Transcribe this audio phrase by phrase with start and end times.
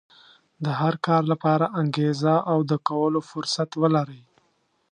[0.63, 4.23] د هر کار لپاره انګېزه او د کولو فرصت ولرئ.